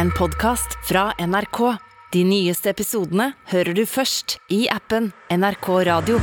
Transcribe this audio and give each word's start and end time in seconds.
en 0.00 0.10
podkast 0.10 0.78
fra 0.88 1.12
NRK. 1.18 1.76
De 2.12 2.24
nyeste 2.24 2.70
episodene 2.72 3.32
hører 3.50 3.76
du 3.76 3.82
først 3.84 4.38
i 4.48 4.62
appen 4.72 5.10
NRK 5.28 5.66
Radio. 5.84 6.20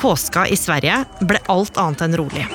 Påska 0.00 0.46
i 0.48 0.56
Sverige 0.56 1.02
ble 1.28 1.42
alt 1.52 1.76
annet 1.82 2.04
enn 2.06 2.16
rolig. 2.16 2.46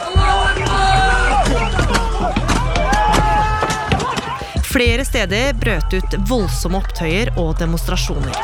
Flere 4.72 5.06
steder 5.06 5.54
brøt 5.62 5.94
ut 5.94 6.18
voldsomme 6.32 6.82
opptøyer 6.82 7.36
og 7.38 7.54
demonstrasjoner. 7.62 8.42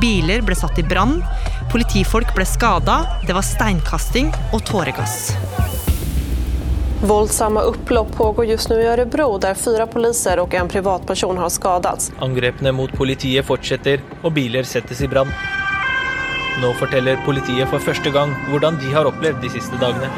Biler 0.00 0.40
ble 0.40 0.56
satt 0.56 0.80
i 0.80 0.86
brann, 0.88 1.18
politifolk 1.74 2.32
ble 2.32 2.48
skada, 2.48 3.02
det 3.28 3.36
var 3.36 3.44
steinkasting 3.44 4.32
og 4.56 4.64
tåregass. 4.64 5.34
Våldsamma 7.06 7.60
upplopp 7.60 8.12
pågår 8.16 8.44
just 8.44 8.70
nu 8.70 8.80
i 8.80 8.86
Örebro 8.86 9.38
där 9.38 9.54
fyra 9.54 9.86
poliser 9.86 10.38
och 10.38 10.54
en 10.54 10.68
privatperson 10.68 11.38
har 11.38 11.48
skadats. 11.48 12.12
Angrepene 12.18 12.72
mot 12.72 12.92
politiet 12.92 13.46
fortsetter, 13.46 14.00
og 14.22 14.32
biler 14.32 14.62
settes 14.62 15.00
i 15.02 15.08
brann. 15.10 15.32
Nå 16.62 16.70
forteller 16.78 17.18
politiet 17.26 17.66
for 17.72 17.82
første 17.82 18.10
gang 18.14 18.30
hvordan 18.50 18.78
de 18.78 18.92
har 18.94 19.10
opplevd 19.10 19.42
de 19.42 19.50
siste 19.50 19.80
dagene. 19.82 20.12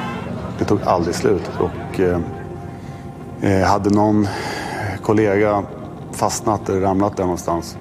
Det 0.58 0.68
tok 0.68 0.84
aldri 0.84 1.14
slutt. 1.16 1.48
Og 1.56 2.00
eh, 2.04 3.64
hadde 3.64 3.94
noen 3.96 4.26
kollega 5.02 5.62
fastnat 6.12 6.68
eller 6.68 6.84
ramlet 6.84 7.16
der 7.16 7.32
et 7.32 7.40
sted, 7.46 7.72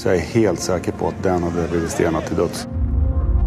så 0.00 0.14
jeg 0.14 0.24
er 0.24 0.32
helt 0.32 0.64
sikker 0.64 0.96
på 0.96 1.12
at 1.12 1.20
den 1.28 1.44
hadde 1.44 1.68
blitt 1.74 1.92
stenad 1.92 2.24
til 2.30 2.40
döds. 2.40 2.64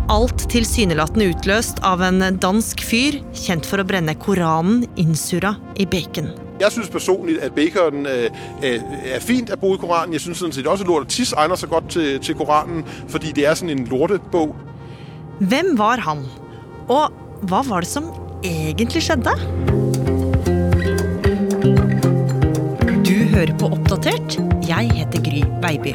Alt 0.09 0.47
tilsynelatende 0.49 1.27
utløst 1.29 1.83
av 1.85 2.01
en 2.01 2.23
dansk 2.41 2.81
fyr 2.81 3.19
kjent 3.37 3.67
for 3.69 3.77
å 3.77 3.85
brenne 3.85 4.15
Koranen 4.17 4.87
innsura 4.97 5.51
i 5.77 5.85
bacon. 5.85 6.31
Jeg 6.59 6.73
synes 6.73 6.89
personlig 6.89 7.35
at 7.45 7.53
bacon 7.53 8.07
øh, 8.09 8.25
øh, 8.65 8.95
er 9.13 9.21
fint 9.21 9.53
at 9.53 9.61
bo 9.61 9.75
i 9.75 9.77
Koranen. 9.77 10.17
Jeg 10.17 10.25
set 10.25 10.67
også, 10.67 10.87
lort 10.89 11.05
og 11.05 11.13
tiss 11.13 11.35
egner 11.37 11.61
seg 11.61 11.69
godt 11.69 11.91
til, 11.93 12.17
til 12.25 12.35
Koranen, 12.41 12.81
fordi 13.07 13.35
det 13.37 13.45
er 13.45 13.53
sånn 13.59 13.69
en 13.69 13.85
lortebok. 13.91 14.57
Hvem 15.45 15.75
var 15.77 16.01
han? 16.01 16.25
Og 16.89 17.13
hva 17.45 17.61
var 17.69 17.85
det 17.85 17.93
som 17.93 18.09
egentlig 18.41 19.05
skjedde? 19.05 19.37
Du 23.05 23.17
hører 23.29 23.53
på 23.61 23.75
Oppdatert. 23.77 24.41
Jeg 24.65 24.89
heter 24.97 25.29
Gry 25.29 25.45
Baby. 25.61 25.93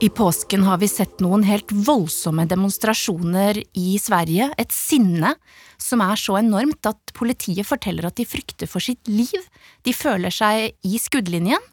I 0.00 0.08
påsken 0.08 0.62
har 0.62 0.78
vi 0.78 0.86
sett 0.88 1.18
noen 1.18 1.42
helt 1.42 1.72
voldsomme 1.74 2.44
demonstrasjoner 2.46 3.58
i 3.74 3.96
Sverige. 3.98 4.46
Et 4.54 4.70
sinne 4.70 5.32
som 5.74 6.04
er 6.04 6.20
så 6.22 6.36
enormt 6.38 6.86
at 6.86 7.10
politiet 7.18 7.66
forteller 7.66 8.06
at 8.06 8.14
de 8.20 8.26
frykter 8.28 8.70
for 8.70 8.84
sitt 8.84 9.10
liv. 9.10 9.42
De 9.82 9.90
føler 9.90 10.30
seg 10.30 10.76
i 10.86 11.00
skuddlinjen. 11.02 11.66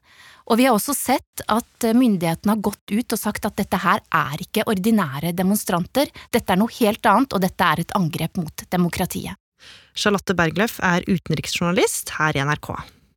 Og 0.50 0.58
vi 0.58 0.66
har 0.66 0.74
også 0.74 0.98
sett 0.98 1.46
at 1.46 1.86
myndighetene 1.94 2.56
har 2.56 2.66
gått 2.66 2.96
ut 2.96 3.14
og 3.14 3.22
sagt 3.22 3.46
at 3.46 3.60
dette 3.62 3.78
her 3.86 4.02
er 4.02 4.42
ikke 4.42 4.66
ordinære 4.74 5.36
demonstranter, 5.38 6.10
dette 6.34 6.54
er 6.54 6.62
noe 6.62 6.74
helt 6.82 7.06
annet, 7.10 7.34
og 7.34 7.46
dette 7.46 7.70
er 7.70 7.82
et 7.82 7.96
angrep 7.98 8.42
mot 8.42 8.66
demokratiet. 8.74 9.38
Charlotte 9.94 10.34
Bergløff 10.38 10.82
er 10.86 11.06
utenriksjournalist 11.06 12.18
her 12.18 12.38
i 12.38 12.46
NRK. 12.46 12.74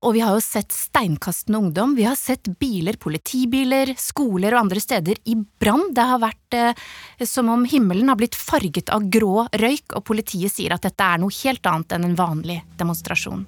Og 0.06 0.14
vi 0.14 0.20
har 0.22 0.36
jo 0.36 0.42
sett 0.42 0.70
steinkastende 0.70 1.58
ungdom, 1.58 1.96
vi 1.98 2.04
har 2.06 2.14
sett 2.14 2.46
biler, 2.60 2.94
politibiler, 3.02 3.90
skoler 3.98 4.54
og 4.54 4.60
andre 4.60 4.82
steder 4.82 5.18
i 5.26 5.34
brann. 5.34 5.88
Det 5.94 6.04
har 6.06 6.20
vært 6.22 6.54
eh, 6.54 6.84
som 7.26 7.50
om 7.50 7.64
himmelen 7.66 8.06
har 8.12 8.18
blitt 8.20 8.38
farget 8.38 8.92
av 8.94 9.08
grå 9.10 9.48
røyk, 9.58 9.96
og 9.98 10.04
politiet 10.06 10.54
sier 10.54 10.76
at 10.76 10.86
dette 10.86 11.02
er 11.02 11.18
noe 11.18 11.34
helt 11.40 11.66
annet 11.66 11.96
enn 11.96 12.06
en 12.06 12.16
vanlig 12.18 12.60
demonstrasjon. 12.78 13.42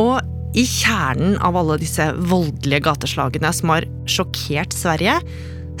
Og 0.00 0.56
i 0.56 0.64
kjernen 0.64 1.36
av 1.44 1.60
alle 1.60 1.76
disse 1.80 2.08
voldelige 2.16 2.86
gateslagene 2.88 3.52
som 3.52 3.76
har 3.76 3.88
sjokkert 4.08 4.72
Sverige, 4.72 5.20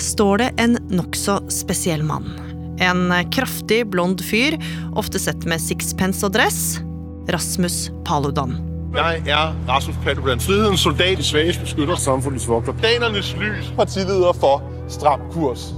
står 0.00 0.44
det 0.44 0.52
en 0.60 0.76
nokså 0.92 1.40
spesiell 1.52 2.04
mann. 2.04 2.28
En 2.76 3.08
kraftig, 3.32 3.86
blond 3.88 4.20
fyr, 4.24 4.60
ofte 4.92 5.20
sett 5.20 5.48
med 5.48 5.64
sixpence 5.64 6.24
og 6.28 6.36
dress. 6.36 6.82
Rasmus 7.30 7.90
Paludan. 8.04 8.56
Jeg 8.92 9.22
er 9.30 9.54
Rasmus 9.68 9.96
Paludan, 10.04 10.40
frihedens 10.42 10.82
soldat 10.84 11.20
i 11.20 11.24
svages 11.24 11.60
beskytter, 11.62 11.96
samfundets 11.96 12.48
vogter, 12.48 12.74
danernes 12.82 13.32
lys, 13.40 13.70
partileder 13.76 14.34
for 14.36 14.62
Stram 14.90 15.22
kurs. 15.32 15.70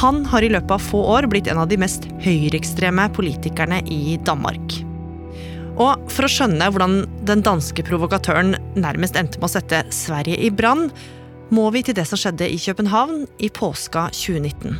Han 0.00 0.24
har 0.28 0.44
i 0.44 0.50
løpet 0.52 0.72
av 0.74 0.82
få 0.82 1.00
år 1.16 1.28
blitt 1.30 1.48
en 1.48 1.60
av 1.62 1.68
de 1.70 1.78
mest 1.80 2.08
høyreekstreme 2.24 3.08
politikerne 3.16 3.80
i 3.92 4.18
Danmark. 4.26 4.80
Og 5.78 6.10
for 6.10 6.26
å 6.26 6.32
skjønne 6.32 6.68
hvordan 6.72 7.04
den 7.28 7.44
danske 7.46 7.84
provokatøren 7.86 8.56
nærmest 8.76 9.16
endte 9.16 9.38
med 9.38 9.46
å 9.46 9.52
sette 9.52 9.84
Sverige 9.94 10.40
i 10.42 10.50
brann, 10.50 10.88
må 11.54 11.70
vi 11.72 11.84
til 11.86 11.96
det 11.96 12.04
som 12.08 12.20
skjedde 12.20 12.48
i 12.50 12.58
København 12.60 13.24
i 13.38 13.48
påska 13.48 14.08
2019. 14.12 14.76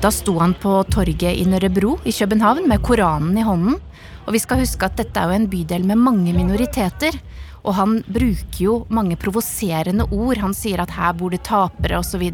Da 0.00 0.10
sto 0.12 0.36
han 0.38 0.52
på 0.60 0.82
torget 0.92 1.38
i 1.40 1.46
Nørrebro 1.48 1.96
i 2.04 2.12
København 2.12 2.68
med 2.68 2.82
Koranen 2.84 3.38
i 3.38 3.44
hånden. 3.46 3.78
Og 4.26 4.34
vi 4.34 4.40
skal 4.42 4.60
huske 4.60 4.84
at 4.84 4.98
dette 4.98 5.16
er 5.16 5.30
jo 5.30 5.38
en 5.38 5.48
bydel 5.48 5.86
med 5.88 6.02
mange 6.02 6.34
minoriteter. 6.36 7.16
Og 7.64 7.74
han 7.78 7.96
bruker 8.04 8.60
jo 8.60 8.74
mange 8.92 9.16
provoserende 9.16 10.04
ord. 10.12 10.42
Han 10.42 10.54
sier 10.54 10.82
at 10.84 10.92
her 10.98 11.16
bor 11.16 11.32
det 11.32 11.46
tapere 11.48 12.02
osv. 12.02 12.26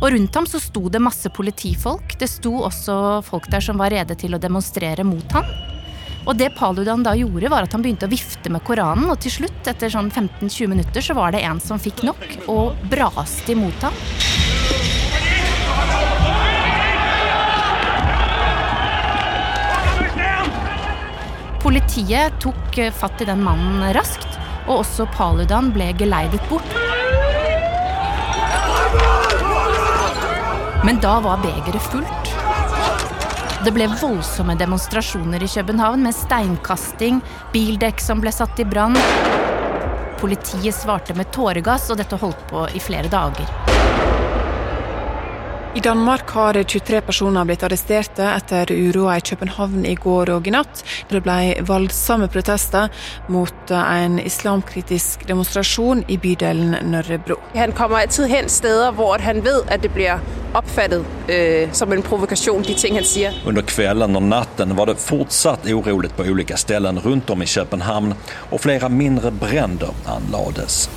Og 0.00 0.06
rundt 0.12 0.36
ham 0.36 0.46
så 0.46 0.60
sto 0.60 0.88
det 0.92 1.00
masse 1.02 1.32
politifolk. 1.32 2.18
Det 2.20 2.28
sto 2.28 2.52
også 2.68 3.00
folk 3.24 3.48
der 3.50 3.64
som 3.64 3.80
var 3.80 3.94
rede 3.94 4.18
til 4.20 4.36
å 4.36 4.42
demonstrere 4.42 5.06
mot 5.08 5.36
ham. 5.38 5.48
Og 6.28 6.36
det 6.36 6.52
Paludan 6.52 7.00
da 7.02 7.14
gjorde, 7.16 7.48
var 7.48 7.64
at 7.64 7.72
han 7.72 7.80
begynte 7.80 8.04
å 8.04 8.12
vifte 8.12 8.52
med 8.52 8.60
Koranen, 8.66 9.08
og 9.08 9.22
til 9.24 9.32
slutt, 9.38 9.62
etter 9.64 9.88
sånn 9.88 10.12
15-20 10.12 10.68
minutter, 10.68 11.00
så 11.00 11.16
var 11.16 11.32
det 11.32 11.40
en 11.48 11.62
som 11.64 11.80
fikk 11.80 12.04
nok, 12.04 12.26
og 12.52 12.76
braste 12.92 13.56
imot 13.56 13.88
ham. 13.88 13.96
Politiet 21.70 22.32
tok 22.42 22.78
fatt 22.90 23.20
i 23.22 23.26
den 23.28 23.44
mannen 23.46 23.84
raskt, 23.94 24.32
og 24.64 24.80
også 24.80 25.04
Paludan 25.14 25.68
ble 25.70 25.92
geleidet 25.94 26.42
bort. 26.50 26.66
Men 30.82 30.98
da 30.98 31.12
var 31.22 31.38
begeret 31.44 31.78
fullt. 31.92 32.32
Det 33.62 33.70
ble 33.76 33.86
voldsomme 33.86 34.58
demonstrasjoner 34.58 35.46
i 35.46 35.52
København 35.54 36.02
med 36.08 36.18
steinkasting, 36.18 37.22
bildekk 37.54 38.02
som 38.02 38.18
ble 38.18 38.34
satt 38.34 38.58
i 38.58 38.66
brann. 38.66 38.98
Politiet 40.18 40.74
svarte 40.74 41.14
med 41.14 41.30
tåregass, 41.30 41.86
og 41.94 42.02
dette 42.02 42.18
holdt 42.18 42.42
på 42.50 42.66
i 42.74 42.82
flere 42.82 43.14
dager. 43.14 43.46
I 45.74 45.80
Danmark 45.80 46.30
har 46.30 46.62
23 46.62 47.00
personer 47.00 47.44
blitt 47.46 47.62
arresterte 47.62 48.24
etter 48.26 48.72
uroa 48.74 49.20
i 49.20 49.22
København 49.22 49.84
i 49.86 49.92
går 49.94 50.32
og 50.34 50.48
i 50.50 50.50
natt. 50.50 50.80
Det 51.06 51.20
ble 51.22 51.36
voldsomme 51.68 52.26
protester 52.26 52.88
mot 53.30 53.70
en 53.70 54.18
islamkritisk 54.18 55.22
demonstrasjon 55.28 56.02
i 56.10 56.16
bydelen 56.18 56.74
Nørrebro. 56.90 57.38
Han 57.54 57.74
kommer 57.78 58.02
alltid 58.02 58.26
hen 58.32 58.50
steder 58.50 58.90
hvor 58.98 59.22
han 59.22 59.44
vet 59.46 59.70
at 59.70 59.86
det 59.86 59.92
blir 59.94 60.18
oppfattet 60.58 61.06
øh, 61.30 61.70
som 61.72 61.94
en 61.94 62.02
provokasjon, 62.02 62.66
de 62.66 62.74
ting 62.74 62.98
han 62.98 63.06
sier. 63.06 63.38
Under 63.46 63.62
kvelden 63.62 64.18
og 64.18 64.26
natten 64.26 64.74
var 64.74 64.90
det 64.90 64.98
fortsatt 64.98 65.70
urolig 65.70 66.10
på 66.18 66.26
ulike 66.26 66.58
steder 66.58 66.98
rundt 67.06 67.30
om 67.30 67.46
i 67.46 67.46
København, 67.46 68.16
og 68.50 68.66
flere 68.66 68.90
mindre 68.90 69.30
bränder 69.30 69.94
anlades. 70.18 70.88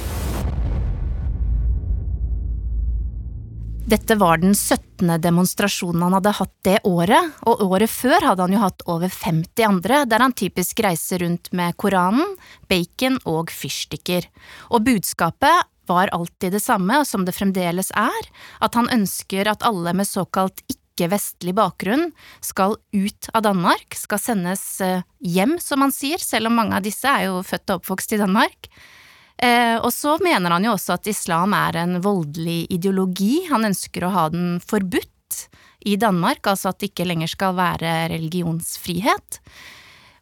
Dette 3.84 4.16
var 4.16 4.38
den 4.38 4.56
17. 4.56 5.22
demonstrasjonen 5.22 6.06
han 6.06 6.14
hadde 6.16 6.32
hatt 6.38 6.54
det 6.64 6.78
året, 6.88 7.34
og 7.44 7.60
året 7.66 7.92
før 7.92 8.30
hadde 8.30 8.46
han 8.46 8.54
jo 8.56 8.62
hatt 8.62 8.86
over 8.88 9.12
50 9.12 9.66
andre, 9.68 9.98
der 10.08 10.24
han 10.24 10.36
typisk 10.40 10.80
reiser 10.86 11.20
rundt 11.20 11.50
med 11.52 11.76
Koranen, 11.76 12.38
bacon 12.72 13.20
og 13.28 13.52
fyrstikker. 13.52 14.30
Og 14.72 14.86
budskapet 14.88 15.68
var 15.92 16.14
alltid 16.16 16.56
det 16.56 16.64
samme, 16.64 17.02
som 17.04 17.28
det 17.28 17.36
fremdeles 17.36 17.92
er, 17.92 18.32
at 18.64 18.80
han 18.80 18.88
ønsker 18.88 19.52
at 19.52 19.68
alle 19.68 19.92
med 20.00 20.08
såkalt 20.08 20.64
ikke-vestlig 20.72 21.52
bakgrunn 21.60 22.14
skal 22.40 22.80
ut 22.96 23.32
av 23.36 23.44
Danmark, 23.50 24.00
skal 24.00 24.24
sendes 24.24 24.64
hjem, 25.20 25.58
som 25.60 25.84
han 25.84 25.92
sier, 25.92 26.24
selv 26.24 26.48
om 26.48 26.56
mange 26.62 26.80
av 26.80 26.88
disse 26.88 27.12
er 27.12 27.28
jo 27.28 27.44
født 27.44 27.68
og 27.76 27.84
oppvokst 27.84 28.16
i 28.16 28.24
Danmark. 28.24 28.72
Eh, 29.44 29.78
og 29.82 29.92
så 29.92 30.16
mener 30.24 30.56
han 30.56 30.64
jo 30.64 30.76
også 30.78 30.96
at 30.96 31.10
islam 31.12 31.56
er 31.58 31.82
en 31.82 32.00
voldelig 32.04 32.64
ideologi. 32.72 33.44
Han 33.50 33.68
ønsker 33.68 34.06
å 34.06 34.14
ha 34.16 34.28
den 34.32 34.58
forbudt 34.64 35.10
i 35.84 35.98
Danmark, 36.00 36.46
altså 36.48 36.72
at 36.72 36.80
det 36.80 36.94
ikke 36.94 37.08
lenger 37.10 37.34
skal 37.34 37.58
være 37.58 37.94
religionsfrihet. 38.14 39.40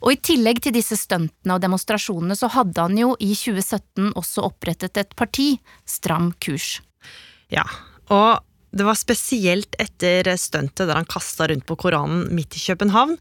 Og 0.02 0.16
i 0.16 0.22
tillegg 0.32 0.64
til 0.66 0.74
disse 0.74 0.98
stuntene 0.98 1.54
og 1.54 1.62
demonstrasjonene 1.62 2.38
så 2.38 2.50
hadde 2.56 2.82
han 2.82 2.98
jo 2.98 3.12
i 3.22 3.36
2017 3.38 4.16
også 4.18 4.48
opprettet 4.48 4.98
et 4.98 5.14
parti, 5.18 5.54
Stram 5.86 6.32
kurs. 6.42 6.80
Ja, 7.54 7.68
og 8.10 8.42
det 8.74 8.88
var 8.88 8.98
spesielt 8.98 9.76
etter 9.82 10.32
stuntet 10.40 10.88
der 10.88 10.98
han 10.98 11.10
kasta 11.10 11.50
rundt 11.52 11.68
på 11.70 11.78
Koranen 11.78 12.26
midt 12.34 12.58
i 12.58 12.64
København, 12.64 13.18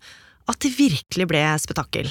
at 0.49 0.65
det 0.65 0.73
virkelig 0.79 1.29
ble 1.29 1.45
spetakkel. 1.61 2.09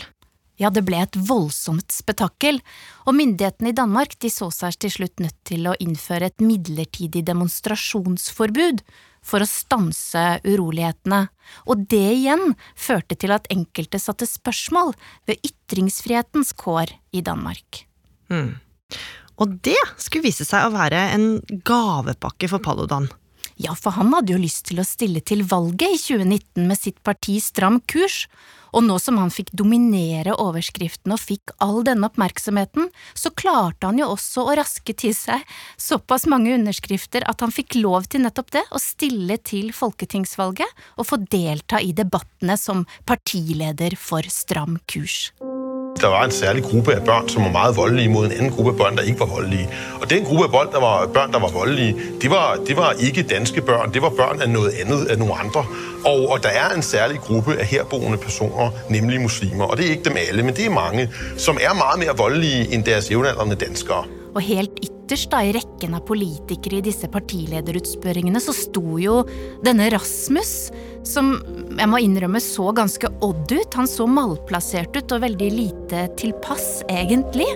Ja, 0.60 0.72
det 0.74 0.84
ble 0.88 1.00
et 1.06 1.16
voldsomt 1.16 1.94
spetakkel, 1.96 2.60
og 3.08 3.16
myndighetene 3.16 3.72
i 3.72 3.78
Danmark 3.78 4.18
de 4.20 4.32
så 4.34 4.50
seg 4.52 4.76
til 4.84 4.92
slutt 4.98 5.24
nødt 5.24 5.38
til 5.48 5.70
å 5.72 5.78
innføre 5.80 6.28
et 6.30 6.44
midlertidig 6.44 7.24
demonstrasjonsforbud 7.30 8.84
for 9.26 9.44
å 9.44 9.50
stanse 9.50 10.24
urolighetene, 10.48 11.26
og 11.68 11.86
det 11.92 12.06
igjen 12.18 12.54
førte 12.76 13.18
til 13.20 13.34
at 13.36 13.48
enkelte 13.54 14.00
satte 14.02 14.28
spørsmål 14.28 14.94
ved 15.30 15.40
ytringsfrihetens 15.48 16.54
kår 16.60 16.92
i 17.16 17.24
Danmark. 17.26 17.86
Mm. 18.32 18.60
Og 19.40 19.56
det 19.64 19.80
skulle 19.96 20.28
vise 20.28 20.48
seg 20.48 20.68
å 20.68 20.76
være 20.76 21.06
en 21.16 21.28
gavepakke 21.68 22.52
for 22.52 22.64
Paludan. 22.64 23.08
Ja, 23.60 23.74
for 23.76 23.92
han 23.98 24.14
hadde 24.16 24.32
jo 24.32 24.40
lyst 24.40 24.70
til 24.70 24.80
å 24.80 24.88
stille 24.88 25.20
til 25.20 25.44
valget 25.44 25.92
i 25.92 26.00
2019 26.00 26.64
med 26.70 26.80
sitt 26.80 27.02
parti 27.04 27.42
Stram 27.44 27.82
kurs, 27.92 28.24
og 28.72 28.86
nå 28.86 28.96
som 29.02 29.18
han 29.20 29.34
fikk 29.34 29.52
dominere 29.58 30.36
overskriften 30.40 31.12
og 31.12 31.20
fikk 31.20 31.52
all 31.60 31.82
denne 31.84 32.08
oppmerksomheten, 32.08 32.88
så 33.18 33.34
klarte 33.36 33.90
han 33.90 34.00
jo 34.00 34.12
også 34.14 34.46
å 34.46 34.56
raske 34.62 34.96
til 34.96 35.16
seg 35.18 35.44
såpass 35.76 36.28
mange 36.32 36.54
underskrifter 36.56 37.26
at 37.28 37.44
han 37.44 37.52
fikk 37.52 37.82
lov 37.82 38.08
til 38.08 38.24
nettopp 38.24 38.56
det, 38.56 38.64
å 38.72 38.80
stille 38.80 39.40
til 39.44 39.74
folketingsvalget 39.76 40.86
og 40.96 41.10
få 41.12 41.20
delta 41.28 41.84
i 41.84 41.92
debattene 41.98 42.56
som 42.62 42.86
partileder 43.10 44.00
for 44.00 44.24
Stram 44.32 44.80
kurs. 44.88 45.34
Der 46.02 46.08
var 46.08 46.24
en 46.26 46.32
særlig 46.32 46.64
gruppe 46.64 46.94
af 46.94 47.04
børn, 47.04 47.30
som 47.30 47.44
var 47.44 47.52
meget 47.52 47.78
voldelige 47.78 48.10
mod 48.10 48.26
en 48.26 48.32
anden 48.32 48.50
gruppe 48.52 48.72
af 48.72 48.78
børn, 48.78 48.96
der 48.98 49.04
ikke 49.04 49.20
var 49.20 49.26
voldelige. 49.26 49.70
Og 50.02 50.10
den 50.10 50.24
gruppe 50.26 50.44
af 50.44 50.52
børn, 50.52 50.72
der 50.72 50.80
var, 50.80 51.08
børn, 51.08 51.32
der 51.32 51.40
var 51.40 51.48
voldelige, 51.48 51.96
det 52.22 52.30
var, 52.30 52.58
det 52.68 52.78
var 52.78 52.92
ikke 53.00 53.24
danske 53.24 53.62
børn, 53.62 53.94
det 53.94 54.02
var 54.02 54.10
børn 54.10 54.42
af 54.42 54.50
noget 54.50 54.72
andet, 54.82 55.06
af 55.06 55.18
nogle 55.18 55.34
andre. 55.34 55.66
Og, 56.06 56.30
og 56.30 56.44
der 56.44 56.50
er 56.50 56.76
en 56.76 56.82
særlig 56.82 57.20
gruppe 57.20 57.56
af 57.56 57.66
herboende 57.66 58.18
personer, 58.18 58.72
nemlig 58.90 59.22
muslimer. 59.22 59.66
Og 59.66 59.78
det 59.78 59.86
er 59.86 59.90
ikke 59.90 60.04
dem 60.04 60.18
alle, 60.30 60.44
men 60.44 60.56
det 60.56 60.66
er 60.66 60.70
mange, 60.70 61.10
som 61.38 61.58
er 61.62 61.74
meget 61.74 62.00
mere 62.00 62.18
voldelige 62.18 62.74
end 62.74 62.84
deres 62.84 63.12
jævnaldrende 63.12 63.56
danskere. 63.56 64.04
Og 64.36 64.42
helt 64.42 64.99
ytterst 65.10 65.32
da, 65.34 65.40
i 65.42 65.54
rekken 65.56 65.96
av 65.98 66.04
politikere 66.06 66.78
i 66.78 66.86
disse 66.86 67.08
partilederutspørringene 67.10 68.38
så 68.44 68.54
sto 68.54 69.00
jo 69.02 69.24
denne 69.66 69.88
Rasmus, 69.90 70.70
som 71.08 71.32
jeg 71.80 71.90
må 71.90 72.02
innrømme 72.04 72.38
så 72.44 72.68
ganske 72.78 73.10
odd 73.26 73.50
ut. 73.50 73.78
Han 73.80 73.90
så 73.90 74.06
malplassert 74.06 74.94
ut 74.94 75.16
og 75.16 75.24
veldig 75.24 75.50
lite 75.56 76.04
tilpass, 76.20 76.84
egentlig. 76.94 77.48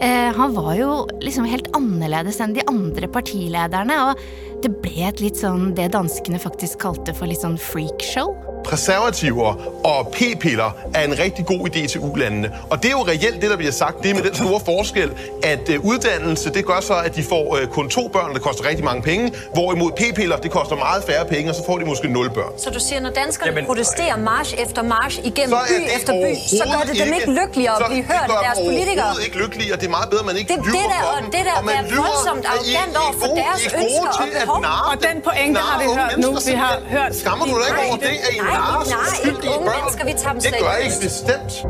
Eh, 0.00 0.34
han 0.34 0.56
var 0.58 0.72
jo 0.80 0.90
liksom 1.22 1.46
helt 1.46 1.70
annerledes 1.78 2.42
enn 2.42 2.58
de 2.58 2.66
andre 2.66 3.06
partilederne, 3.14 4.00
og 4.08 4.58
det 4.66 4.74
ble 4.82 5.06
et 5.06 5.22
litt 5.22 5.38
sånn 5.38 5.76
det 5.78 5.92
danskene 5.94 6.42
faktisk 6.42 6.82
kalte 6.82 7.14
for 7.14 7.30
litt 7.30 7.46
sånn 7.46 7.60
freakshow. 7.70 8.34
Preservativer 8.66 9.54
og 9.84 10.08
p-piller 10.12 10.70
er 10.94 11.04
en 11.04 11.18
rigtig 11.18 11.46
god 11.46 11.68
idé 11.68 11.86
til 11.86 12.00
ulandene. 12.00 12.48
Og 12.70 12.82
det 12.82 12.88
er 12.88 12.96
jo 13.00 13.04
reelt 13.12 13.42
det, 13.42 13.50
der 13.50 13.56
bliver 13.56 13.72
sagt. 13.72 14.02
Det 14.02 14.10
er 14.10 14.14
med 14.14 14.22
den 14.22 14.34
store 14.34 14.60
forskel, 14.64 15.10
at 15.42 15.68
uh, 15.68 15.84
uddannelse, 15.90 16.52
det 16.52 16.66
gør 16.66 16.80
så, 16.80 16.94
at 16.94 17.16
de 17.16 17.22
får 17.22 17.44
uh, 17.52 17.66
kun 17.76 17.88
to 17.88 18.08
børn, 18.08 18.34
det 18.34 18.42
koster 18.42 18.64
rigtig 18.68 18.84
mange 18.84 19.02
penge. 19.02 19.32
Hvorimod 19.52 19.90
p-piller, 20.00 20.36
det 20.36 20.50
koster 20.50 20.76
meget 20.76 21.04
færre 21.08 21.24
penge, 21.34 21.50
og 21.50 21.54
så 21.54 21.62
får 21.66 21.78
de 21.78 21.84
måske 21.84 22.08
nul 22.08 22.30
børn. 22.30 22.52
Så 22.58 22.70
du 22.70 22.80
siger, 22.80 23.00
når 23.00 23.10
danskerne 23.10 23.50
Jamen, 23.50 23.66
protesterer 23.66 24.16
march 24.16 24.54
efter 24.64 24.82
march 24.82 25.14
igennem 25.30 25.58
by 25.68 25.76
efter 25.96 26.12
by, 26.22 26.30
så 26.58 26.64
gør 26.72 26.82
det 26.88 26.94
dem 27.04 27.12
ikke 27.18 27.30
lykkeligere 27.40 27.76
at 27.84 27.90
blive 27.90 28.04
hørt 28.12 28.28
af 28.34 28.38
deres 28.46 28.58
politikere? 28.68 29.10
Det 29.16 29.24
ikke 29.28 29.38
lykkeligere. 29.44 29.76
Det 29.80 29.86
er 29.92 29.94
meget 29.98 30.08
bedre, 30.10 30.22
at 30.24 30.28
man 30.30 30.36
ikke 30.40 30.52
det, 30.54 30.64
lyver 30.66 30.76
det 30.76 30.90
der, 30.94 31.02
for 31.06 31.16
dem. 31.20 31.30
Det 31.36 31.42
der 31.48 31.54
og 31.58 31.64
man 31.70 31.74
er 31.74 31.84
voldsomt 32.02 32.44
arrogant 32.52 32.94
over 33.02 33.14
for 33.20 33.28
deres 33.40 33.62
ønsker 33.80 34.10
og 34.22 34.26
behov. 34.40 34.58
Og 34.90 34.96
den 35.08 35.16
pointe 35.28 35.60
har 35.68 35.76
vi 35.82 35.86
hørt 35.98 36.14
nu. 36.24 36.30
Vi 36.50 36.54
har 36.64 36.74
hørt... 36.94 37.10
Skammer 37.22 37.44
du 37.50 37.54
dig 37.60 37.66
ikke 37.70 37.82
over 37.88 37.98
det, 38.06 38.14
at 38.26 38.32
I 38.36 38.40
narer 38.56 38.90
Nej, 38.90 39.18
ikke 39.30 39.52
unge 39.54 39.70
mennesker, 39.70 40.08
vi 40.08 40.14
tager 40.16 40.32
dem 40.36 40.46
Det 40.46 40.60
gør 40.60 40.86
ikke 40.86 41.02
bestemt. 41.04 41.60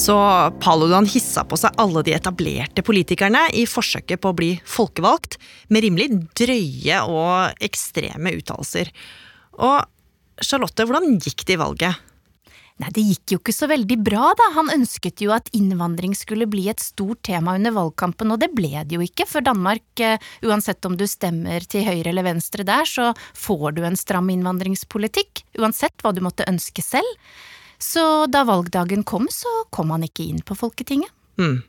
Så 0.00 0.16
Paludan 0.62 1.08
hissa 1.10 1.42
på 1.44 1.58
seg 1.58 1.74
alle 1.82 2.02
de 2.06 2.14
etablerte 2.14 2.84
politikerne 2.86 3.42
i 3.58 3.66
forsøket 3.68 4.22
på 4.22 4.30
å 4.30 4.36
bli 4.38 4.52
folkevalgt, 4.64 5.36
med 5.68 5.84
rimelig 5.84 6.08
drøye 6.38 7.00
og 7.10 7.64
ekstreme 7.66 8.32
uttalelser. 8.38 8.92
Og 9.58 9.82
Charlotte, 10.40 10.86
hvordan 10.88 11.18
gikk 11.20 11.44
det 11.44 11.58
i 11.58 11.60
valget? 11.60 12.09
Nei, 12.80 12.88
det 12.96 13.02
gikk 13.04 13.34
jo 13.34 13.38
ikke 13.42 13.52
så 13.52 13.66
veldig 13.68 13.96
bra, 14.00 14.30
da. 14.38 14.46
Han 14.56 14.70
ønsket 14.72 15.20
jo 15.20 15.34
at 15.36 15.50
innvandring 15.56 16.14
skulle 16.16 16.48
bli 16.48 16.64
et 16.72 16.80
stort 16.80 17.20
tema 17.28 17.58
under 17.58 17.74
valgkampen, 17.76 18.32
og 18.32 18.40
det 18.40 18.48
ble 18.56 18.72
det 18.88 18.96
jo 18.96 19.04
ikke, 19.04 19.26
for 19.28 19.44
Danmark, 19.44 19.84
eh, 20.00 20.16
uansett 20.48 20.88
om 20.88 20.96
du 20.96 21.04
stemmer 21.10 21.66
til 21.68 21.84
høyre 21.84 22.08
eller 22.14 22.24
venstre 22.24 22.64
der, 22.64 22.88
så 22.88 23.10
får 23.36 23.76
du 23.76 23.84
en 23.84 24.00
stram 24.00 24.32
innvandringspolitikk, 24.32 25.44
uansett 25.60 26.00
hva 26.00 26.14
du 26.16 26.22
måtte 26.24 26.48
ønske 26.48 26.84
selv. 26.84 27.20
Så 27.80 28.26
da 28.32 28.46
valgdagen 28.48 29.04
kom, 29.04 29.28
så 29.28 29.50
kom 29.72 29.92
han 29.92 30.08
ikke 30.08 30.24
inn 30.30 30.40
på 30.44 30.56
Folketinget. 30.56 31.12
Mm. 31.40 31.60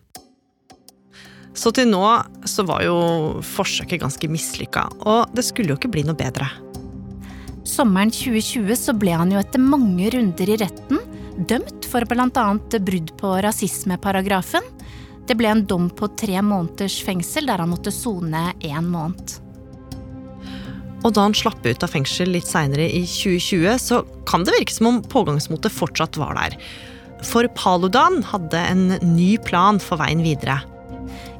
Så 1.52 1.74
til 1.76 1.92
nå 1.92 2.06
så 2.48 2.64
var 2.64 2.86
jo 2.88 2.98
forsøket 3.44 4.00
ganske 4.00 4.32
mislykka, 4.32 4.88
og 5.04 5.36
det 5.36 5.44
skulle 5.44 5.74
jo 5.74 5.80
ikke 5.80 5.92
bli 5.92 6.08
noe 6.08 6.16
bedre. 6.16 6.48
Sommeren 7.72 8.12
2020 8.12 8.76
så 8.76 8.94
ble 9.00 9.14
han 9.16 9.32
jo 9.32 9.40
etter 9.40 9.62
mange 9.64 10.10
runder 10.12 10.50
i 10.52 10.58
retten 10.60 11.00
dømt 11.48 11.86
for 11.88 12.04
annet 12.20 12.76
brudd 12.84 13.14
på 13.20 13.30
rasismeparagrafen. 13.46 14.66
Det 15.28 15.38
ble 15.40 15.48
en 15.48 15.64
dom 15.66 15.88
på 15.90 16.10
tre 16.20 16.42
måneders 16.44 17.00
fengsel 17.06 17.48
der 17.48 17.64
han 17.64 17.72
måtte 17.72 17.94
sone 17.96 18.52
én 18.60 18.90
måned. 18.92 19.38
Og 21.02 21.14
da 21.16 21.24
han 21.24 21.34
slapp 21.34 21.64
ut 21.66 21.82
av 21.82 21.90
fengsel 21.90 22.30
litt 22.36 22.50
seinere 22.50 22.86
i 22.86 23.06
2020, 23.08 23.80
så 23.80 24.02
kan 24.30 24.44
det 24.46 24.54
virke 24.60 24.76
som 24.76 24.90
om 24.92 25.00
pågangsmotet 25.02 25.74
fortsatt 25.74 26.20
var 26.20 26.36
der. 26.38 26.58
For 27.26 27.48
Paludan 27.56 28.20
hadde 28.28 28.60
en 28.60 28.86
ny 29.16 29.38
plan 29.48 29.80
for 29.82 30.02
veien 30.02 30.22
videre. 30.26 30.60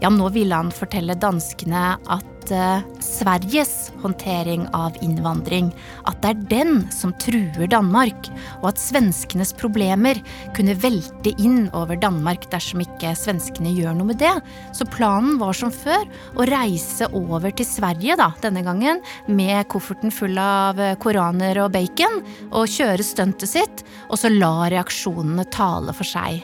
Ja, 0.02 0.10
nå 0.10 0.32
ville 0.34 0.58
han 0.58 0.72
fortelle 0.74 1.14
danskene 1.14 1.92
at 2.10 2.50
uh, 2.50 2.82
Sveriges 3.06 3.92
håndtering 4.02 4.64
av 4.74 4.96
innvandring, 5.06 5.68
at 6.10 6.18
det 6.24 6.32
er 6.32 6.40
den 6.50 6.80
som 6.90 7.14
truer 7.22 7.70
Danmark, 7.70 8.32
og 8.64 8.72
at 8.72 8.82
svenskenes 8.82 9.54
problemer 9.60 10.18
kunne 10.58 10.74
velte 10.82 11.36
inn 11.38 11.68
over 11.78 12.00
Danmark 12.02 12.48
dersom 12.50 12.82
ikke 12.82 13.14
svenskene 13.20 13.76
gjør 13.78 14.00
noe 14.00 14.10
med 14.10 14.18
det. 14.24 14.34
Så 14.74 14.90
planen 14.90 15.38
var 15.42 15.54
som 15.60 15.70
før 15.70 16.02
å 16.34 16.48
reise 16.50 17.06
over 17.14 17.54
til 17.54 17.70
Sverige 17.70 18.18
da, 18.18 18.32
denne 18.42 18.66
gangen 18.66 19.04
med 19.30 19.70
kofferten 19.70 20.10
full 20.10 20.42
av 20.42 20.82
koraner 21.04 21.62
og 21.62 21.76
bacon, 21.78 22.24
og 22.50 22.74
kjøre 22.74 23.06
stuntet 23.06 23.54
sitt, 23.54 23.86
og 24.10 24.18
så 24.18 24.34
la 24.34 24.72
reaksjonene 24.74 25.46
tale 25.54 25.94
for 25.94 26.10
seg. 26.10 26.42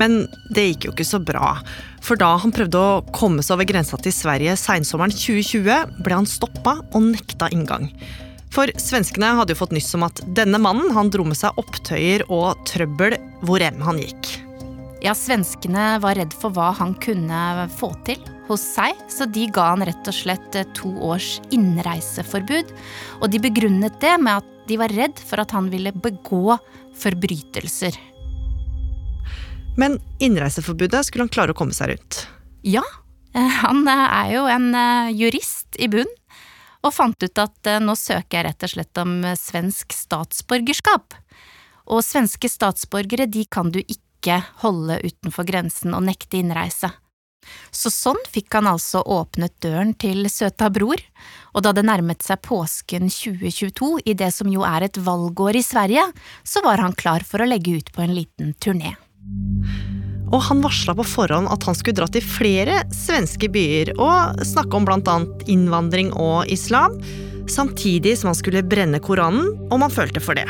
Men 0.00 0.26
det 0.52 0.66
gikk 0.68 0.88
jo 0.88 0.94
ikke 0.94 1.08
så 1.08 1.20
bra. 1.22 1.56
For 2.04 2.20
da 2.20 2.34
han 2.42 2.54
prøvde 2.54 2.80
å 2.80 3.02
komme 3.16 3.44
seg 3.44 3.56
over 3.56 3.68
grensa 3.68 3.98
til 4.00 4.14
Sverige 4.14 4.56
seinsommeren 4.60 5.14
2020, 5.14 5.98
ble 6.04 6.20
han 6.20 6.28
stoppa 6.28 6.78
og 6.92 7.10
nekta 7.10 7.50
inngang. 7.54 7.88
For 8.54 8.70
svenskene 8.80 9.34
hadde 9.36 9.52
jo 9.52 9.60
fått 9.60 9.74
nyss 9.76 9.92
om 9.98 10.06
at 10.06 10.22
denne 10.36 10.60
mannen 10.62 10.94
han 10.96 11.10
dro 11.12 11.26
med 11.28 11.38
seg 11.38 11.56
opptøyer 11.60 12.24
og 12.32 12.62
trøbbel 12.68 13.18
hvor 13.44 13.64
enn 13.64 13.82
han 13.84 14.00
gikk. 14.00 14.36
Ja, 15.04 15.12
svenskene 15.12 15.98
var 16.00 16.16
redd 16.16 16.32
for 16.34 16.54
hva 16.56 16.70
han 16.78 16.94
kunne 17.02 17.66
få 17.76 17.90
til 18.08 18.22
hos 18.48 18.62
seg, 18.76 18.96
så 19.12 19.26
de 19.28 19.44
ga 19.52 19.68
han 19.74 19.84
rett 19.84 20.08
og 20.08 20.16
slett 20.16 20.56
to 20.78 20.92
års 21.04 21.36
innreiseforbud. 21.54 22.72
Og 23.20 23.30
de 23.32 23.42
begrunnet 23.42 23.98
det 24.02 24.14
med 24.22 24.40
at 24.40 24.52
de 24.66 24.78
var 24.80 24.94
redd 24.94 25.20
for 25.20 25.42
at 25.42 25.52
han 25.54 25.68
ville 25.70 25.92
begå 25.92 26.56
forbrytelser. 26.96 27.98
Men 29.76 29.98
innreiseforbudet 30.24 31.06
skulle 31.06 31.26
han 31.26 31.32
klare 31.32 31.52
å 31.52 31.58
komme 31.58 31.76
seg 31.76 31.92
rundt. 31.92 32.22
Ja, 32.66 32.84
han 33.36 33.84
er 33.88 34.30
jo 34.32 34.46
en 34.48 34.70
jurist 35.12 35.76
i 35.78 35.90
bunn, 35.92 36.10
og 36.80 36.94
fant 36.96 37.20
ut 37.22 37.42
at 37.42 37.70
nå 37.82 37.94
søker 37.98 38.38
jeg 38.38 38.46
rett 38.48 38.64
og 38.64 38.72
slett 38.72 39.00
om 39.02 39.14
svensk 39.36 39.92
statsborgerskap. 39.92 41.16
Og 41.92 42.02
svenske 42.02 42.48
statsborgere 42.50 43.28
de 43.30 43.44
kan 43.44 43.70
du 43.74 43.82
ikke 43.84 44.40
holde 44.62 44.98
utenfor 45.04 45.46
grensen 45.46 45.94
og 45.94 46.06
nekte 46.08 46.40
innreise. 46.40 46.90
Så 47.70 47.92
sånn 47.94 48.18
fikk 48.32 48.56
han 48.56 48.66
altså 48.66 49.04
åpnet 49.06 49.54
døren 49.62 49.92
til 49.94 50.26
søta 50.32 50.70
bror, 50.72 50.98
og 51.54 51.62
da 51.62 51.72
det 51.76 51.86
nærmet 51.86 52.24
seg 52.26 52.42
påsken 52.42 53.10
2022, 53.12 53.90
i 54.02 54.16
det 54.18 54.32
som 54.34 54.50
jo 54.50 54.66
er 54.66 54.88
et 54.88 54.98
valgår 54.98 55.60
i 55.60 55.66
Sverige, 55.66 56.08
så 56.42 56.64
var 56.66 56.82
han 56.82 56.96
klar 56.96 57.26
for 57.26 57.42
å 57.42 57.48
legge 57.48 57.78
ut 57.78 57.92
på 57.94 58.02
en 58.02 58.16
liten 58.16 58.54
turné. 58.58 58.96
Og 60.34 60.42
han 60.48 60.62
varsla 60.64 60.94
på 60.98 61.06
forhånd 61.06 61.48
at 61.52 61.66
han 61.68 61.76
skulle 61.78 62.00
dra 62.00 62.08
til 62.10 62.24
flere 62.24 62.80
svenske 62.94 63.48
byer 63.52 63.92
og 63.94 64.42
snakke 64.46 64.78
om 64.78 64.88
annet 64.90 65.46
innvandring 65.50 66.12
og 66.12 66.50
islam, 66.50 66.98
samtidig 67.50 68.16
som 68.18 68.32
han 68.32 68.38
skulle 68.38 68.66
brenne 68.66 68.98
Koranen 68.98 69.52
om 69.70 69.84
han 69.86 69.94
følte 69.94 70.22
for 70.22 70.38
det. 70.38 70.48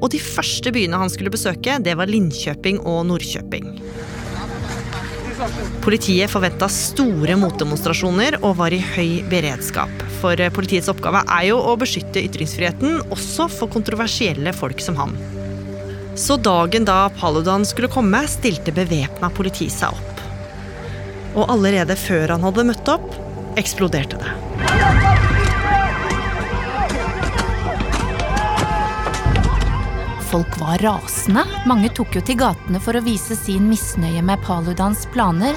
Og 0.00 0.10
de 0.12 0.20
første 0.20 0.72
byene 0.72 0.98
han 1.00 1.12
skulle 1.12 1.32
besøke, 1.32 1.78
det 1.80 1.96
var 1.96 2.08
Linkjøping 2.08 2.82
og 2.84 3.04
Nordkjøping. 3.08 3.76
Politiet 5.84 6.32
forventa 6.32 6.68
store 6.72 7.36
motdemonstrasjoner 7.38 8.38
og 8.40 8.56
var 8.58 8.74
i 8.74 8.80
høy 8.80 9.22
beredskap. 9.30 9.92
For 10.22 10.40
politiets 10.56 10.88
oppgave 10.90 11.20
er 11.28 11.50
jo 11.50 11.60
å 11.60 11.76
beskytte 11.78 12.24
ytringsfriheten, 12.24 13.02
også 13.12 13.48
for 13.52 13.72
kontroversielle 13.72 14.56
folk 14.56 14.80
som 14.82 14.96
han. 14.98 15.14
Så 16.16 16.36
dagen 16.36 16.84
da 16.84 17.10
Paludan 17.20 17.66
skulle 17.66 17.88
komme, 17.88 18.22
stilte 18.28 18.72
bevæpna 18.72 19.28
politi 19.30 19.68
seg 19.68 19.92
opp. 19.92 20.20
Og 21.36 21.50
allerede 21.52 21.92
før 22.00 22.32
han 22.32 22.46
hadde 22.46 22.64
møtt 22.70 22.88
opp, 22.88 23.10
eksploderte 23.60 24.16
det. 24.22 24.30
Folk 30.30 30.56
var 30.60 30.80
rasende. 30.80 31.44
Mange 31.68 31.92
tok 31.92 32.16
jo 32.16 32.24
til 32.24 32.40
gatene 32.40 32.80
for 32.80 32.96
å 32.96 33.04
vise 33.04 33.36
sin 33.36 33.68
misnøye 33.68 34.24
med 34.24 34.40
Paludans 34.44 35.04
planer. 35.12 35.52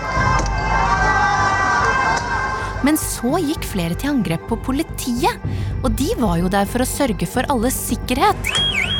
Men 2.84 3.00
så 3.00 3.40
gikk 3.40 3.64
flere 3.68 3.96
til 3.96 4.12
angrep 4.12 4.44
på 4.52 4.60
politiet, 4.68 5.40
og 5.84 5.96
de 6.00 6.12
var 6.20 6.38
jo 6.44 6.52
der 6.52 6.68
for 6.68 6.84
å 6.84 6.88
sørge 6.88 7.28
for 7.32 7.48
alles 7.52 7.80
sikkerhet. 7.90 8.99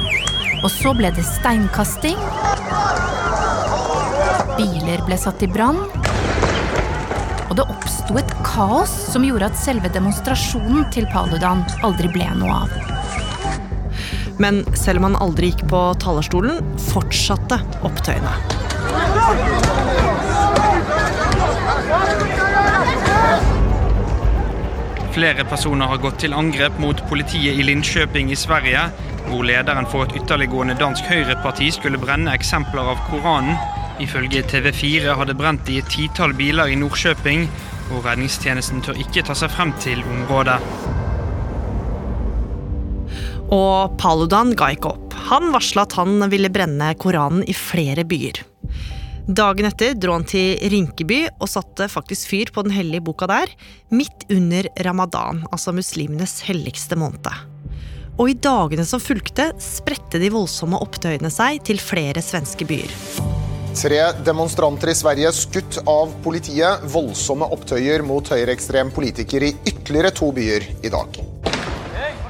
Og 0.60 0.70
så 0.72 0.92
ble 0.98 1.12
det 1.16 1.24
steinkasting. 1.24 2.20
Biler 4.58 5.04
ble 5.08 5.18
satt 5.20 5.44
i 5.46 5.50
brann. 5.52 5.80
Og 7.50 7.56
det 7.58 7.66
oppsto 7.66 8.20
et 8.20 8.34
kaos 8.46 8.92
som 9.14 9.26
gjorde 9.26 9.50
at 9.50 9.58
selve 9.60 9.92
demonstrasjonen 9.94 10.86
til 10.94 11.08
Paludan 11.14 11.64
aldri 11.88 12.12
ble 12.14 12.28
noe 12.42 12.64
av. 12.66 12.70
Men 14.40 14.62
selv 14.78 15.02
om 15.02 15.10
han 15.10 15.20
aldri 15.24 15.52
gikk 15.52 15.66
på 15.72 15.82
talerstolen, 16.04 16.62
fortsatte 16.92 17.60
opptøyene. 17.88 18.36
Flere 25.10 25.44
personer 25.50 25.90
har 25.90 25.98
gått 26.04 26.20
til 26.22 26.36
angrep 26.38 26.76
mot 26.78 27.00
politiet 27.10 27.58
i 27.58 27.64
Linköping 27.66 28.30
i 28.30 28.38
Sverige, 28.38 28.84
hvor 29.26 29.42
lederen 29.48 29.88
for 29.90 30.06
et 30.06 30.14
ytterliggående 30.20 30.76
dansk 30.78 31.10
høyreparti 31.10 31.72
skulle 31.74 32.02
brenne 32.02 32.36
eksempler 32.38 32.92
av 32.94 33.02
Koranen. 33.10 33.58
Ifølge 34.00 34.44
TV4 34.48 35.16
har 35.18 35.28
det 35.28 35.36
brent 35.40 35.70
i 35.74 35.80
et 35.82 35.90
titall 35.90 36.36
biler 36.38 36.70
i 36.70 36.78
Nordkjøping, 36.80 37.48
og 37.90 38.06
redningstjenesten 38.06 38.86
tør 38.86 39.02
ikke 39.02 39.26
ta 39.26 39.36
seg 39.36 39.50
frem 39.52 39.74
til 39.82 40.06
området. 40.06 40.60
Og 43.50 43.98
Paludan 43.98 44.54
ga 44.54 44.70
ikke 44.76 44.94
opp. 44.94 45.18
Han 45.32 45.50
varsla 45.56 45.88
at 45.90 45.98
han 45.98 46.22
ville 46.30 46.54
brenne 46.54 46.94
Koranen 47.02 47.42
i 47.50 47.58
flere 47.58 48.06
byer. 48.06 48.44
Dagen 49.30 49.68
etter 49.68 49.94
dro 49.94 50.16
han 50.16 50.24
til 50.26 50.56
Rinkeby 50.72 51.20
og 51.38 51.50
satte 51.52 51.86
faktisk 51.92 52.32
fyr 52.32 52.50
på 52.50 52.64
den 52.66 52.74
hellige 52.74 53.04
boka 53.06 53.28
der, 53.30 53.52
midt 53.94 54.26
under 54.34 54.66
ramadan, 54.88 55.44
altså 55.52 55.70
muslimenes 55.70 56.40
helligste 56.48 56.98
måned. 56.98 57.30
Og 58.18 58.32
i 58.32 58.34
dagene 58.42 58.88
som 58.90 58.98
fulgte, 58.98 59.52
spredte 59.62 60.18
de 60.18 60.32
voldsomme 60.34 60.82
opptøyene 60.82 61.30
seg 61.30 61.62
til 61.70 61.78
flere 61.78 62.24
svenske 62.26 62.66
byer. 62.66 62.96
Tre 63.78 64.02
demonstranter 64.26 64.90
i 64.90 64.98
Sverige 64.98 65.30
skutt 65.38 65.78
av 65.86 66.10
politiet. 66.26 66.82
Voldsomme 66.90 67.46
opptøyer 67.54 68.02
mot 68.02 68.34
høyreekstrem 68.34 68.90
politiker 68.98 69.46
i 69.46 69.54
ytterligere 69.62 70.16
to 70.24 70.34
byer 70.34 70.66
i 70.82 70.90
dag. 70.90 71.22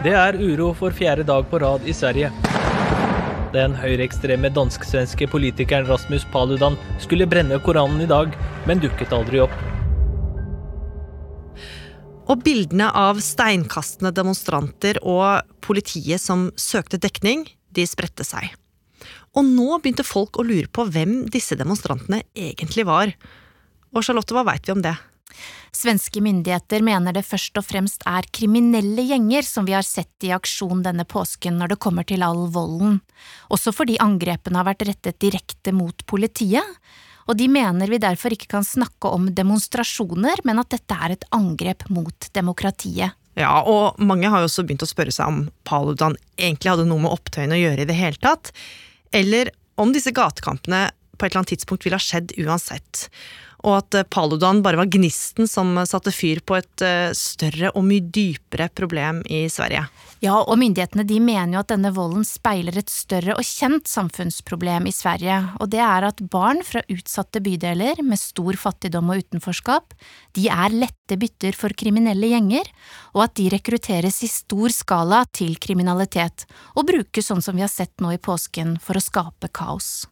Det 0.03 0.20
er 0.20 0.36
uro 0.36 0.74
for 0.75 0.91
fjerde 0.91 1.24
dag 1.32 1.48
på 1.48 1.63
rad 1.63 1.88
i 1.88 1.96
Sverige. 1.96 2.36
Den 3.50 3.74
høyreekstreme 3.74 4.51
dansk-svenske 4.53 5.25
politikeren 5.32 5.88
Rasmus 5.89 6.22
Paludan 6.29 6.75
skulle 7.01 7.25
brenne 7.25 7.58
Koranen 7.65 8.03
i 8.03 8.10
dag, 8.10 8.36
men 8.70 8.82
dukket 8.84 9.13
aldri 9.15 9.41
opp. 9.41 9.56
Og 12.29 12.44
bildene 12.46 12.91
av 12.94 13.18
steinkastende 13.25 14.12
demonstranter 14.13 15.00
og 15.01 15.50
politiet 15.65 16.22
som 16.22 16.51
søkte 16.62 17.01
dekning, 17.01 17.48
de 17.74 17.88
spredte 17.89 18.27
seg. 18.27 18.51
Og 19.34 19.46
nå 19.50 19.79
begynte 19.79 20.06
folk 20.06 20.38
å 20.38 20.46
lure 20.46 20.70
på 20.70 20.86
hvem 20.86 21.24
disse 21.34 21.58
demonstrantene 21.58 22.22
egentlig 22.38 22.86
var. 22.86 23.15
Og 23.96 24.06
Charlotte, 24.06 24.36
hva 24.36 24.46
veit 24.46 24.70
vi 24.70 24.77
om 24.77 24.86
det? 24.86 24.94
Svenske 25.75 26.21
myndigheter 26.23 26.81
mener 26.85 27.13
det 27.13 27.25
først 27.27 27.57
og 27.59 27.65
fremst 27.67 28.05
er 28.09 28.27
kriminelle 28.33 29.05
gjenger 29.05 29.45
som 29.45 29.67
vi 29.67 29.75
har 29.77 29.85
sett 29.85 30.25
i 30.25 30.33
aksjon 30.35 30.81
denne 30.85 31.05
påsken 31.05 31.59
når 31.59 31.73
det 31.73 31.81
kommer 31.83 32.07
til 32.07 32.25
all 32.25 32.47
volden, 32.53 32.99
også 33.53 33.73
fordi 33.75 33.99
angrepene 34.01 34.59
har 34.59 34.69
vært 34.71 34.88
rettet 34.89 35.19
direkte 35.21 35.73
mot 35.75 36.05
politiet, 36.09 36.65
og 37.29 37.38
de 37.38 37.45
mener 37.51 37.91
vi 37.91 38.01
derfor 38.01 38.33
ikke 38.33 38.49
kan 38.55 38.65
snakke 38.65 39.11
om 39.13 39.29
demonstrasjoner, 39.38 40.41
men 40.49 40.61
at 40.61 40.71
dette 40.73 40.97
er 40.97 41.13
et 41.13 41.27
angrep 41.35 41.85
mot 41.93 42.29
demokratiet. 42.33 43.13
Ja, 43.38 43.53
og 43.61 43.99
mange 44.01 44.27
har 44.31 44.41
jo 44.41 44.49
også 44.49 44.65
begynt 44.65 44.83
å 44.83 44.89
spørre 44.89 45.13
seg 45.13 45.29
om 45.29 45.43
Paludan 45.67 46.17
egentlig 46.35 46.73
hadde 46.73 46.88
noe 46.89 47.05
med 47.05 47.13
opptøyene 47.13 47.55
å 47.55 47.61
gjøre 47.61 47.85
i 47.85 47.89
det 47.89 47.97
hele 47.99 48.19
tatt, 48.19 48.49
eller 49.15 49.53
om 49.79 49.93
disse 49.95 50.11
gatekampene 50.11 50.89
på 51.19 51.25
et 51.25 51.31
eller 51.31 51.43
annet 51.43 51.53
tidspunkt 51.53 51.85
ville 51.85 51.99
ha 51.99 52.03
skjedd 52.03 52.33
uansett 52.41 53.05
og 53.65 53.79
at 53.79 53.97
eh, 53.99 54.07
Paludan 54.07 54.61
bare 54.63 54.79
var 54.79 54.89
gnisten 54.91 55.47
som 55.49 55.77
satte 55.87 56.13
fyr 56.15 56.41
på 56.45 56.57
et 56.59 56.85
eh, 56.85 57.09
større 57.17 57.73
og 57.73 57.85
mye 57.87 58.05
dypere 58.05 58.69
problem 58.75 59.21
i 59.27 59.45
Sverige. 59.51 59.87
Ja, 60.19 60.35
og 60.41 60.57
myndighetene 60.59 61.05
de 61.07 61.15
mener 61.23 61.55
jo 61.55 61.61
at 61.61 61.71
denne 61.71 61.93
volden 61.95 62.25
speiler 62.27 62.75
et 62.79 62.91
større 62.91 63.37
og 63.39 63.45
kjent 63.47 63.87
samfunnsproblem 63.87 64.89
i 64.89 64.95
Sverige, 64.95 65.37
og 65.63 65.71
det 65.71 65.79
er 65.83 66.07
at 66.09 66.23
barn 66.31 66.59
fra 66.67 66.83
utsatte 66.91 67.39
bydeler 67.43 68.01
med 68.03 68.19
stor 68.19 68.59
fattigdom 68.59 69.13
og 69.13 69.23
utenforskap, 69.23 69.95
de 70.35 70.49
er 70.51 70.75
lette 70.75 71.15
bytter 71.19 71.55
for 71.55 71.71
kriminelle 71.71 72.33
gjenger, 72.33 72.67
og 73.15 73.29
at 73.29 73.37
de 73.39 73.47
rekrutteres 73.55 74.19
i 74.27 74.31
stor 74.31 74.75
skala 74.75 75.23
til 75.31 75.55
kriminalitet, 75.61 76.43
og 76.75 76.89
brukes 76.91 77.31
sånn 77.31 77.43
som 77.43 77.55
vi 77.55 77.63
har 77.63 77.71
sett 77.71 77.95
nå 78.03 78.11
i 78.15 78.19
påsken 78.19 78.75
for 78.83 78.99
å 78.99 79.03
skape 79.03 79.51
kaos. 79.55 80.03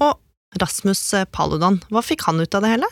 Og 0.00 0.12
Rasmus 0.58 1.02
Paludan, 1.30 1.78
hva 1.90 2.02
fikk 2.02 2.26
han 2.26 2.40
ut 2.42 2.54
av 2.58 2.66
det 2.66 2.74
hele? 2.74 2.90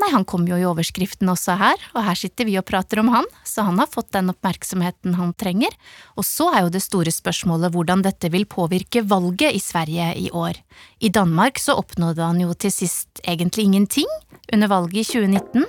Nei, 0.00 0.08
Han 0.14 0.24
kom 0.24 0.46
jo 0.48 0.56
i 0.56 0.64
overskriften 0.64 1.28
også 1.28 1.58
her, 1.60 1.80
og 1.92 2.04
her 2.06 2.16
sitter 2.16 2.48
vi 2.48 2.56
og 2.56 2.64
prater 2.68 3.02
om 3.02 3.10
han, 3.12 3.26
så 3.44 3.66
han 3.66 3.78
har 3.80 3.90
fått 3.90 4.12
den 4.16 4.32
oppmerksomheten 4.32 5.16
han 5.18 5.34
trenger. 5.36 5.74
Og 6.16 6.24
så 6.24 6.48
er 6.54 6.64
jo 6.64 6.72
det 6.72 6.80
store 6.84 7.12
spørsmålet 7.12 7.74
hvordan 7.74 8.04
dette 8.06 8.30
vil 8.32 8.46
påvirke 8.48 9.02
valget 9.04 9.56
i 9.56 9.60
Sverige 9.60 10.08
i 10.16 10.30
år. 10.32 10.56
I 11.04 11.12
Danmark 11.12 11.60
så 11.60 11.76
oppnådde 11.80 12.24
han 12.24 12.40
jo 12.40 12.54
til 12.56 12.72
sist 12.72 13.20
egentlig 13.26 13.68
ingenting 13.68 14.08
under 14.54 14.70
valget 14.72 15.02
i 15.02 15.20
2019, 15.20 15.66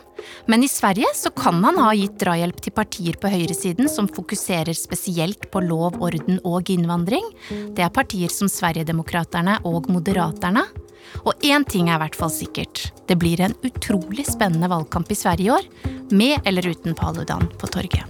men 0.48 0.64
i 0.64 0.70
Sverige 0.72 1.12
så 1.18 1.34
kan 1.36 1.60
han 1.66 1.82
ha 1.82 1.92
gitt 1.98 2.16
drahjelp 2.22 2.62
til 2.64 2.76
partier 2.78 3.20
på 3.20 3.30
høyresiden 3.34 3.90
som 3.92 4.08
fokuserer 4.08 4.74
spesielt 4.78 5.50
på 5.52 5.64
lov, 5.66 6.00
orden 6.00 6.40
og 6.48 6.72
innvandring. 6.72 7.28
Det 7.76 7.84
er 7.84 7.92
partier 7.94 8.32
som 8.32 8.50
Sverigedemokraterna 8.50 9.60
og 9.68 9.92
Moderaterna. 9.92 10.70
Og 11.26 11.46
én 11.46 11.66
ting 11.68 11.90
er 11.90 12.00
i 12.00 12.04
hvert 12.06 12.18
fall 12.18 12.34
sikkert. 12.34 12.90
Det 13.08 13.20
blir 13.20 13.42
en 13.44 13.56
utrolig 13.68 14.26
spennende 14.30 14.72
valgkamp 14.72 15.12
i 15.12 15.20
Sverige 15.20 15.50
i 15.50 15.54
år, 15.58 15.70
med 16.12 16.40
eller 16.46 16.72
uten 16.74 16.98
Paludan 16.98 17.48
på 17.60 17.70
torget. 17.72 18.06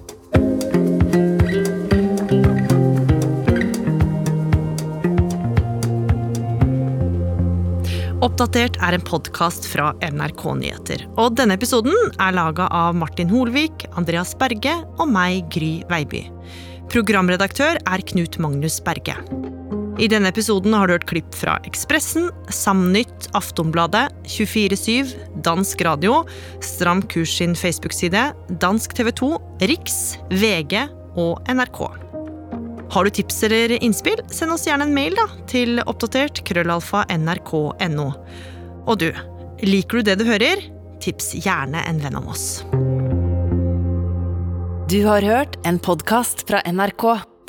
Oppdatert 8.22 8.76
er 8.86 8.94
en 8.94 9.02
podkast 9.02 9.66
fra 9.66 9.96
NRK 10.06 10.44
Nyheter. 10.60 11.08
Og 11.18 11.34
denne 11.40 11.56
episoden 11.58 11.96
er 12.22 12.36
laga 12.38 12.68
av 12.70 12.94
Martin 12.94 13.32
Holvik, 13.34 13.88
Andreas 13.98 14.36
Berge 14.38 14.76
og 15.02 15.10
meg, 15.10 15.48
Gry 15.50 15.80
Veiby. 15.90 16.28
Programredaktør 16.94 17.82
er 17.82 18.06
Knut 18.14 18.38
Magnus 18.44 18.78
Berge. 18.86 19.18
I 20.00 20.08
denne 20.08 20.30
episoden 20.32 20.74
har 20.74 20.88
du 20.88 20.94
hørt 20.96 21.08
klipp 21.10 21.36
fra 21.36 21.58
Ekspressen, 21.68 22.30
Samnytt, 22.54 23.28
Aftonbladet, 23.38 24.08
24-7, 24.24 25.12
Dansk 25.44 25.82
Radio, 25.86 26.22
Stram 26.64 27.02
kurs 27.12 27.34
sin 27.38 27.56
Facebook-side, 27.60 28.30
Dansk 28.64 28.96
TV 28.96 29.12
2, 29.20 29.32
Riks, 29.72 30.00
VG 30.32 30.86
og 31.20 31.42
NRK. 31.52 31.82
Har 32.92 33.08
du 33.08 33.12
tips 33.16 33.44
eller 33.48 33.76
innspill, 33.84 34.20
send 34.32 34.52
oss 34.52 34.66
gjerne 34.68 34.88
en 34.88 34.96
mail 34.96 35.16
da, 35.16 35.28
til 35.48 35.80
oppdatert 35.86 36.44
krøllalfa 36.48 37.06
nrk.no. 37.16 38.08
Og 38.88 39.00
du, 39.00 39.10
liker 39.64 40.00
du 40.00 40.10
det 40.12 40.18
du 40.20 40.26
hører? 40.28 40.64
Tips 41.02 41.34
gjerne 41.40 41.84
en 41.88 42.02
venn 42.04 42.20
om 42.20 42.32
oss. 42.32 42.62
Du 44.92 45.00
har 45.08 45.24
hørt 45.24 45.56
en 45.64 45.80
podkast 45.80 46.44
fra 46.50 46.60
NRK. 46.68 47.31